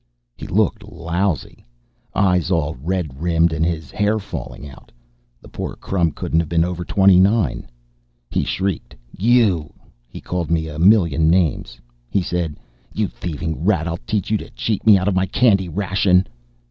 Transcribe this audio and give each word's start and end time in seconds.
He 0.35 0.47
looked 0.47 0.83
lousy. 0.83 1.63
Eyes 2.15 2.49
all 2.49 2.73
red 2.81 3.21
rimmed 3.21 3.53
and 3.53 3.63
his 3.63 3.91
hair 3.91 4.17
falling 4.17 4.67
out 4.67 4.91
the 5.43 5.47
poor 5.47 5.75
crumb 5.75 6.09
couldn't 6.11 6.39
have 6.39 6.49
been 6.49 6.63
over 6.65 6.83
twenty 6.83 7.19
nine. 7.19 7.67
He 8.31 8.43
shrieked, 8.43 8.95
"You!" 9.15 9.71
He 10.07 10.19
called 10.19 10.49
me 10.49 10.67
a 10.67 10.79
million 10.79 11.29
names. 11.29 11.79
He 12.09 12.23
said, 12.23 12.55
"You 12.91 13.09
thieving 13.09 13.63
rat, 13.63 13.87
I'll 13.87 13.99
teach 14.07 14.31
you 14.31 14.39
to 14.39 14.45
try 14.45 14.49
to 14.49 14.55
cheat 14.59 14.85
me 14.87 14.97
out 14.97 15.07
of 15.07 15.13
my 15.13 15.27
candy 15.27 15.69
ration!" 15.69 16.25